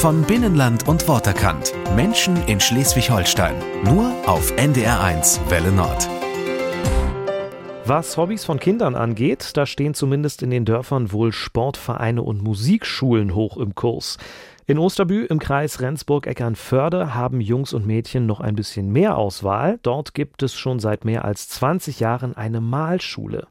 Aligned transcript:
Von 0.00 0.22
Binnenland 0.22 0.86
und 0.86 1.08
Worterkant. 1.08 1.72
Menschen 1.96 2.36
in 2.46 2.60
Schleswig-Holstein. 2.60 3.54
Nur 3.82 4.12
auf 4.26 4.52
NDR1 4.52 5.48
Welle 5.48 5.72
Nord. 5.72 6.06
Was 7.86 8.18
Hobbys 8.18 8.44
von 8.44 8.60
Kindern 8.60 8.94
angeht, 8.94 9.52
da 9.54 9.64
stehen 9.64 9.94
zumindest 9.94 10.42
in 10.42 10.50
den 10.50 10.66
Dörfern 10.66 11.12
wohl 11.12 11.32
Sportvereine 11.32 12.22
und 12.22 12.42
Musikschulen 12.42 13.34
hoch 13.34 13.56
im 13.56 13.74
Kurs. 13.74 14.18
In 14.68 14.80
Osterbü 14.80 15.26
im 15.26 15.38
Kreis 15.38 15.80
Rendsburg-Eckernförde 15.80 17.14
haben 17.14 17.40
Jungs 17.40 17.72
und 17.72 17.86
Mädchen 17.86 18.26
noch 18.26 18.40
ein 18.40 18.56
bisschen 18.56 18.90
mehr 18.90 19.16
Auswahl. 19.16 19.78
Dort 19.82 20.12
gibt 20.12 20.42
es 20.42 20.54
schon 20.54 20.80
seit 20.80 21.04
mehr 21.04 21.24
als 21.24 21.48
20 21.50 22.00
Jahren 22.00 22.36
eine 22.36 22.60
Malschule. 22.60 23.46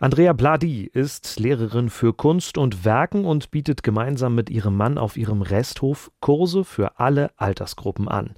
Andrea 0.00 0.34
Bladi 0.34 0.84
ist 0.84 1.40
Lehrerin 1.40 1.88
für 1.88 2.12
Kunst 2.12 2.58
und 2.58 2.84
Werken 2.84 3.24
und 3.24 3.50
bietet 3.50 3.82
gemeinsam 3.82 4.34
mit 4.34 4.50
ihrem 4.50 4.76
Mann 4.76 4.98
auf 4.98 5.16
ihrem 5.16 5.40
Resthof 5.40 6.10
Kurse 6.20 6.64
für 6.64 7.00
alle 7.00 7.30
Altersgruppen 7.38 8.08
an. 8.08 8.34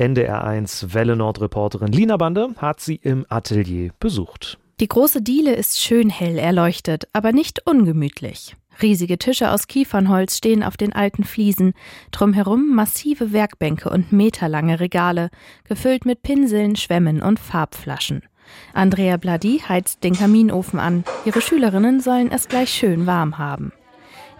NDR1 0.00 0.94
Welle 0.94 1.14
Nord 1.14 1.40
Reporterin 1.40 1.92
Lina 1.92 2.16
Bande 2.16 2.48
hat 2.56 2.80
sie 2.80 2.96
im 2.96 3.24
Atelier 3.28 3.92
besucht. 4.00 4.58
Die 4.80 4.88
große 4.88 5.22
Diele 5.22 5.54
ist 5.54 5.80
schön 5.80 6.10
hell 6.10 6.38
erleuchtet, 6.38 7.06
aber 7.12 7.30
nicht 7.30 7.68
ungemütlich. 7.68 8.56
Riesige 8.80 9.18
Tische 9.18 9.50
aus 9.50 9.66
Kiefernholz 9.66 10.38
stehen 10.38 10.62
auf 10.62 10.76
den 10.76 10.92
alten 10.92 11.24
Fliesen, 11.24 11.74
drumherum 12.10 12.74
massive 12.74 13.32
Werkbänke 13.32 13.90
und 13.90 14.12
meterlange 14.12 14.80
Regale, 14.80 15.30
gefüllt 15.64 16.04
mit 16.04 16.22
Pinseln, 16.22 16.76
Schwämmen 16.76 17.20
und 17.22 17.38
Farbflaschen. 17.38 18.22
Andrea 18.72 19.16
Bladi 19.16 19.62
heizt 19.66 20.04
den 20.04 20.14
Kaminofen 20.14 20.78
an. 20.78 21.04
Ihre 21.24 21.40
Schülerinnen 21.40 22.00
sollen 22.00 22.30
es 22.30 22.48
gleich 22.48 22.70
schön 22.70 23.06
warm 23.06 23.38
haben. 23.38 23.72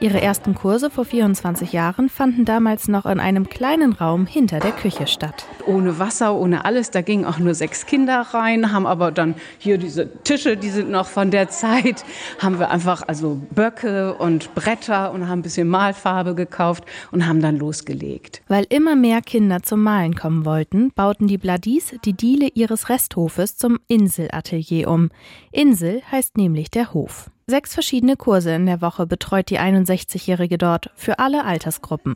Ihre 0.02 0.20
ersten 0.20 0.56
Kurse 0.56 0.90
vor 0.90 1.04
24 1.04 1.72
Jahren 1.72 2.08
fanden 2.08 2.44
damals 2.44 2.88
noch 2.88 3.06
in 3.06 3.20
einem 3.20 3.48
kleinen 3.48 3.92
Raum 3.92 4.26
hinter 4.26 4.58
der 4.58 4.72
Küche 4.72 5.06
statt. 5.06 5.46
Ohne 5.64 6.00
Wasser, 6.00 6.34
ohne 6.34 6.64
alles. 6.64 6.90
Da 6.90 7.02
gingen 7.02 7.24
auch 7.24 7.38
nur 7.38 7.54
sechs 7.54 7.86
Kinder 7.86 8.20
rein, 8.32 8.72
haben 8.72 8.84
aber 8.84 9.12
dann 9.12 9.36
hier 9.58 9.78
diese 9.78 10.12
Tische, 10.24 10.56
die 10.56 10.70
sind 10.70 10.90
noch 10.90 11.06
von 11.06 11.30
der 11.30 11.50
Zeit, 11.50 12.04
haben 12.40 12.58
wir 12.58 12.72
einfach 12.72 13.04
also 13.06 13.40
Böcke 13.52 14.14
und 14.14 14.52
Bretter 14.56 15.12
und 15.12 15.28
haben 15.28 15.38
ein 15.38 15.42
bisschen 15.42 15.68
Malfarbe 15.68 16.34
gekauft 16.34 16.82
und 17.12 17.28
haben 17.28 17.40
dann 17.40 17.56
losgelegt. 17.56 18.42
Weil 18.48 18.66
immer 18.70 18.96
mehr 18.96 19.22
Kinder 19.22 19.62
zum 19.62 19.84
Malen 19.84 20.16
kommen 20.16 20.44
wollten, 20.44 20.90
bauten 20.96 21.28
die 21.28 21.38
Bladis 21.38 21.94
die 22.04 22.14
Diele 22.14 22.48
ihres 22.54 22.88
Resthofes 22.88 23.56
zum 23.56 23.78
Inselatelier 23.86 24.88
um. 24.88 25.10
Insel 25.52 26.02
heißt 26.10 26.36
nämlich 26.36 26.72
der 26.72 26.92
Hof. 26.92 27.30
Sechs 27.46 27.74
verschiedene 27.74 28.16
Kurse 28.16 28.54
in 28.54 28.66
der 28.66 28.80
Woche 28.80 29.06
betreut 29.06 29.50
die 29.50 29.58
61-Jährige 29.58 30.58
dort 30.58 30.90
für 30.94 31.18
alle 31.18 31.44
Altersgruppen. 31.44 32.14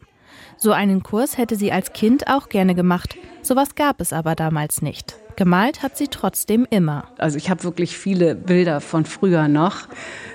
So 0.56 0.72
einen 0.72 1.02
Kurs 1.02 1.36
hätte 1.36 1.56
sie 1.56 1.72
als 1.72 1.92
Kind 1.92 2.28
auch 2.28 2.48
gerne 2.48 2.74
gemacht. 2.74 3.16
Sowas 3.42 3.74
gab 3.74 4.00
es 4.00 4.12
aber 4.12 4.34
damals 4.34 4.82
nicht. 4.82 5.16
Gemalt 5.36 5.82
hat 5.82 5.96
sie 5.96 6.08
trotzdem 6.08 6.66
immer. 6.70 7.08
Also 7.18 7.36
ich 7.36 7.50
habe 7.50 7.64
wirklich 7.64 7.98
viele 7.98 8.34
Bilder 8.34 8.80
von 8.80 9.04
früher 9.04 9.48
noch, 9.48 9.88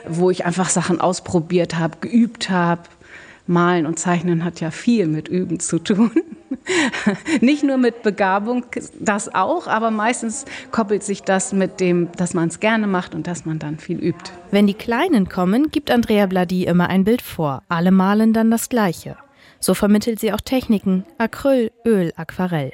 wo 0.07 0.29
ich 0.29 0.45
einfach 0.45 0.69
Sachen 0.69 1.01
ausprobiert 1.01 1.79
habe, 1.79 1.97
geübt 2.01 2.49
habe, 2.49 2.83
Malen 3.47 3.85
und 3.85 3.97
Zeichnen 3.97 4.43
hat 4.43 4.59
ja 4.59 4.71
viel 4.71 5.07
mit 5.07 5.27
Üben 5.27 5.59
zu 5.59 5.79
tun. 5.79 6.11
Nicht 7.41 7.63
nur 7.63 7.77
mit 7.77 8.03
Begabung, 8.03 8.65
das 8.99 9.33
auch, 9.33 9.67
aber 9.67 9.91
meistens 9.91 10.45
koppelt 10.71 11.03
sich 11.03 11.23
das 11.23 11.53
mit 11.53 11.79
dem, 11.79 12.11
dass 12.17 12.33
man 12.33 12.49
es 12.49 12.59
gerne 12.59 12.87
macht 12.87 13.15
und 13.15 13.27
dass 13.27 13.45
man 13.45 13.59
dann 13.59 13.77
viel 13.77 13.99
übt. 13.99 14.31
Wenn 14.51 14.67
die 14.67 14.73
Kleinen 14.73 15.29
kommen, 15.29 15.71
gibt 15.71 15.91
Andrea 15.91 16.25
Bladi 16.25 16.65
immer 16.65 16.89
ein 16.89 17.03
Bild 17.03 17.21
vor. 17.21 17.63
Alle 17.69 17.91
malen 17.91 18.33
dann 18.33 18.51
das 18.51 18.69
Gleiche. 18.69 19.17
So 19.59 19.73
vermittelt 19.73 20.19
sie 20.19 20.33
auch 20.33 20.41
Techniken, 20.41 21.05
Acryl, 21.17 21.71
Öl, 21.85 22.11
Aquarell. 22.15 22.73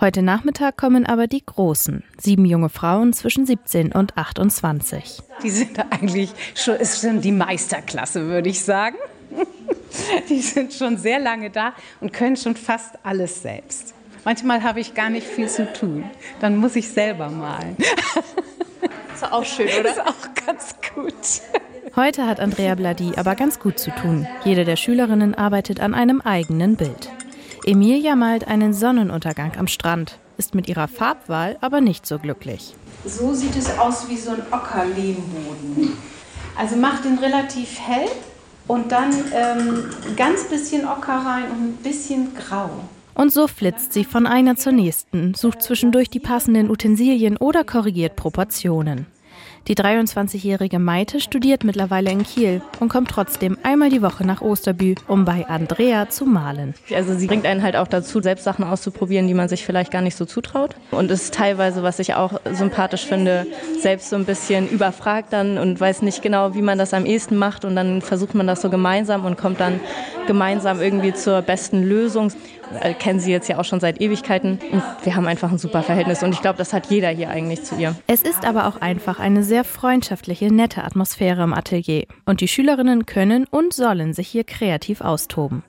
Heute 0.00 0.22
Nachmittag 0.22 0.76
kommen 0.76 1.06
aber 1.06 1.26
die 1.26 1.44
Großen, 1.44 2.02
sieben 2.18 2.44
junge 2.44 2.68
Frauen 2.68 3.12
zwischen 3.12 3.46
17 3.46 3.92
und 3.92 4.16
28. 4.16 5.22
Die 5.42 5.50
sind 5.50 5.78
eigentlich 5.90 6.30
schon, 6.54 6.76
ist 6.76 7.02
schon 7.02 7.20
die 7.20 7.32
Meisterklasse, 7.32 8.26
würde 8.26 8.48
ich 8.48 8.62
sagen. 8.62 8.96
Die 10.28 10.40
sind 10.40 10.72
schon 10.72 10.96
sehr 10.96 11.18
lange 11.18 11.50
da 11.50 11.74
und 12.00 12.12
können 12.12 12.36
schon 12.36 12.56
fast 12.56 12.94
alles 13.02 13.42
selbst. 13.42 13.94
Manchmal 14.24 14.62
habe 14.62 14.80
ich 14.80 14.94
gar 14.94 15.10
nicht 15.10 15.26
viel 15.26 15.48
zu 15.48 15.72
tun. 15.72 16.04
Dann 16.40 16.56
muss 16.56 16.76
ich 16.76 16.88
selber 16.88 17.28
malen. 17.28 17.76
Ist 19.14 19.30
auch 19.30 19.44
schön, 19.44 19.68
oder? 19.80 19.90
Ist 19.90 20.00
auch 20.00 20.46
ganz 20.46 20.74
gut. 20.94 21.14
Heute 21.96 22.26
hat 22.26 22.40
Andrea 22.40 22.74
Bladi 22.74 23.12
aber 23.16 23.34
ganz 23.34 23.58
gut 23.58 23.78
zu 23.78 23.90
tun. 23.90 24.26
Jede 24.44 24.64
der 24.64 24.76
Schülerinnen 24.76 25.34
arbeitet 25.34 25.80
an 25.80 25.94
einem 25.94 26.20
eigenen 26.20 26.76
Bild. 26.76 27.10
Emilia 27.64 28.16
malt 28.16 28.48
einen 28.48 28.72
Sonnenuntergang 28.72 29.52
am 29.58 29.66
Strand, 29.66 30.18
ist 30.38 30.54
mit 30.54 30.68
ihrer 30.68 30.88
Farbwahl 30.88 31.58
aber 31.60 31.80
nicht 31.80 32.06
so 32.06 32.18
glücklich. 32.18 32.74
So 33.04 33.34
sieht 33.34 33.56
es 33.56 33.78
aus 33.78 34.08
wie 34.08 34.16
so 34.16 34.30
ein 34.30 34.42
Ockerlehmboden. 34.50 35.96
Also 36.56 36.76
macht 36.76 37.04
den 37.04 37.18
relativ 37.18 37.78
hell 37.80 38.08
und 38.68 38.92
dann 38.92 39.12
ähm, 39.34 39.84
ganz 40.16 40.44
bisschen 40.44 40.86
Ocker 40.86 41.14
rein 41.14 41.44
und 41.50 41.62
ein 41.62 41.76
bisschen 41.82 42.34
Grau. 42.34 42.70
Und 43.14 43.32
so 43.32 43.46
flitzt 43.46 43.92
sie 43.92 44.04
von 44.04 44.26
einer 44.26 44.56
zur 44.56 44.72
nächsten, 44.72 45.34
sucht 45.34 45.62
zwischendurch 45.62 46.08
die 46.08 46.20
passenden 46.20 46.70
Utensilien 46.70 47.36
oder 47.36 47.64
korrigiert 47.64 48.16
Proportionen. 48.16 49.06
Die 49.68 49.74
23-jährige 49.74 50.78
Maite 50.78 51.20
studiert 51.20 51.64
mittlerweile 51.64 52.10
in 52.10 52.24
Kiel 52.24 52.62
und 52.80 52.88
kommt 52.88 53.10
trotzdem 53.10 53.56
einmal 53.62 53.90
die 53.90 54.02
Woche 54.02 54.26
nach 54.26 54.40
Osterbü, 54.40 54.94
um 55.06 55.24
bei 55.24 55.46
Andrea 55.46 56.08
zu 56.08 56.26
malen. 56.26 56.74
Also 56.94 57.14
sie 57.14 57.26
bringt 57.26 57.46
einen 57.46 57.62
halt 57.62 57.76
auch 57.76 57.86
dazu, 57.86 58.20
selbst 58.20 58.44
Sachen 58.44 58.64
auszuprobieren, 58.64 59.28
die 59.28 59.34
man 59.34 59.48
sich 59.48 59.64
vielleicht 59.64 59.92
gar 59.92 60.02
nicht 60.02 60.16
so 60.16 60.24
zutraut. 60.24 60.74
Und 60.90 61.10
ist 61.10 61.34
teilweise, 61.34 61.82
was 61.82 61.98
ich 61.98 62.14
auch 62.14 62.40
sympathisch 62.52 63.04
finde, 63.06 63.46
selbst 63.80 64.10
so 64.10 64.16
ein 64.16 64.24
bisschen 64.24 64.68
überfragt 64.68 65.32
dann 65.32 65.58
und 65.58 65.80
weiß 65.80 66.02
nicht 66.02 66.22
genau, 66.22 66.54
wie 66.54 66.62
man 66.62 66.78
das 66.78 66.92
am 66.92 67.06
ehesten 67.06 67.36
macht. 67.36 67.64
Und 67.64 67.76
dann 67.76 68.02
versucht 68.02 68.34
man 68.34 68.46
das 68.46 68.62
so 68.62 68.70
gemeinsam 68.70 69.24
und 69.24 69.38
kommt 69.38 69.60
dann 69.60 69.80
gemeinsam 70.26 70.80
irgendwie 70.80 71.12
zur 71.12 71.42
besten 71.42 71.82
Lösung. 71.82 72.32
Äh, 72.80 72.94
kennen 72.94 73.20
sie 73.20 73.30
jetzt 73.30 73.48
ja 73.48 73.58
auch 73.58 73.64
schon 73.64 73.80
seit 73.80 74.00
Ewigkeiten. 74.00 74.58
Und 74.70 74.82
wir 75.02 75.16
haben 75.16 75.26
einfach 75.26 75.50
ein 75.50 75.58
super 75.58 75.82
Verhältnis 75.82 76.22
und 76.22 76.32
ich 76.32 76.40
glaube, 76.40 76.58
das 76.58 76.72
hat 76.72 76.86
jeder 76.86 77.08
hier 77.08 77.30
eigentlich 77.30 77.62
zu 77.64 77.76
ihr. 77.76 77.94
Es 78.06 78.22
ist 78.22 78.44
aber 78.44 78.66
auch 78.66 78.80
einfach 78.80 79.18
eine 79.18 79.42
sehr 79.42 79.64
freundschaftliche, 79.64 80.52
nette 80.52 80.84
Atmosphäre 80.84 81.42
im 81.42 81.52
Atelier. 81.52 82.06
Und 82.24 82.40
die 82.40 82.48
Schülerinnen 82.48 83.06
können 83.06 83.46
und 83.50 83.74
sollen 83.74 84.14
sich 84.14 84.28
hier 84.28 84.44
kreativ 84.44 85.00
austoben. 85.00 85.64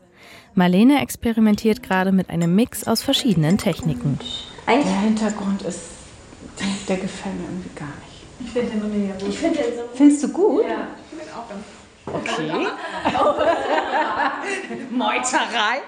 Marlene 0.56 1.02
experimentiert 1.02 1.82
gerade 1.82 2.12
mit 2.12 2.30
einem 2.30 2.54
Mix 2.56 2.86
aus 2.86 3.02
verschiedenen 3.02 3.58
Techniken. 3.58 4.20
Der 4.68 5.02
Hintergrund 5.02 5.64
ist, 5.64 5.82
der, 6.88 6.98
gefällt 6.98 7.36
mir 7.36 7.46
irgendwie 7.46 7.70
gar 7.76 7.88
nicht. 7.88 8.24
Ich 8.40 8.52
finde 8.52 8.72
den 8.72 9.02
mega 9.02 9.14
gut. 9.14 9.34
Find 9.34 9.56
so 9.56 9.62
Findest 9.96 10.24
du 10.24 10.28
gut? 10.30 10.64
Ja, 10.64 10.88
ich 11.02 11.10
finde 11.10 11.26
den 11.26 11.34
auch 11.34 11.50
ganz 11.50 11.64
Okay. 12.06 12.52
Meuterei. 14.92 15.82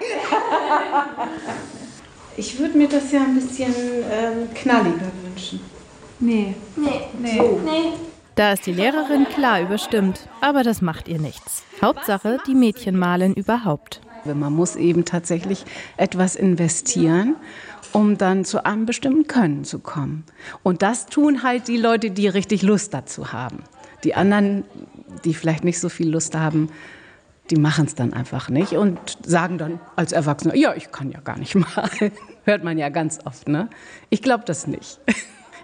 Ich 2.38 2.58
würde 2.58 2.76
mir 2.76 2.86
das 2.86 3.12
ja 3.12 3.22
ein 3.22 3.34
bisschen 3.34 3.72
ähm, 3.74 4.48
knalliger 4.54 5.10
wünschen. 5.22 5.58
Nee. 6.20 6.54
Nee. 6.76 7.00
Nee. 7.18 7.38
So. 7.38 7.60
nee. 7.64 7.92
Da 8.34 8.52
ist 8.52 8.66
die 8.66 8.74
Lehrerin 8.74 9.24
klar 9.24 9.62
überstimmt, 9.62 10.28
aber 10.42 10.62
das 10.62 10.82
macht 10.82 11.08
ihr 11.08 11.18
nichts. 11.18 11.62
Hauptsache, 11.80 12.38
die 12.46 12.54
Mädchen 12.54 12.98
malen 12.98 13.32
überhaupt. 13.32 14.02
Man 14.26 14.52
muss 14.52 14.76
eben 14.76 15.06
tatsächlich 15.06 15.64
etwas 15.96 16.36
investieren, 16.36 17.36
um 17.92 18.18
dann 18.18 18.44
zu 18.44 18.66
einem 18.66 18.84
bestimmten 18.84 19.26
Können 19.26 19.64
zu 19.64 19.78
kommen. 19.78 20.24
Und 20.62 20.82
das 20.82 21.06
tun 21.06 21.42
halt 21.42 21.68
die 21.68 21.78
Leute, 21.78 22.10
die 22.10 22.28
richtig 22.28 22.60
Lust 22.60 22.92
dazu 22.92 23.32
haben. 23.32 23.60
Die 24.04 24.14
anderen, 24.14 24.64
die 25.24 25.32
vielleicht 25.32 25.64
nicht 25.64 25.80
so 25.80 25.88
viel 25.88 26.10
Lust 26.10 26.34
haben, 26.34 26.68
die 27.50 27.56
machen 27.56 27.86
es 27.86 27.94
dann 27.94 28.12
einfach 28.12 28.48
nicht 28.48 28.72
und 28.72 28.98
sagen 29.24 29.58
dann 29.58 29.80
als 29.94 30.12
Erwachsener, 30.12 30.56
ja, 30.56 30.74
ich 30.74 30.90
kann 30.90 31.10
ja 31.10 31.20
gar 31.20 31.38
nicht 31.38 31.54
malen. 31.76 32.12
Hört 32.44 32.64
man 32.64 32.78
ja 32.78 32.88
ganz 32.88 33.18
oft, 33.24 33.48
ne? 33.48 33.68
Ich 34.10 34.22
glaube 34.22 34.44
das 34.46 34.66
nicht. 34.66 35.00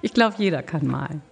Ich 0.00 0.14
glaube, 0.14 0.34
jeder 0.38 0.62
kann 0.62 0.86
malen. 0.86 1.22